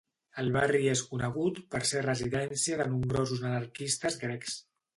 [0.43, 4.61] El barri és conegut per ser residència de nombrosos anarquistes grecs.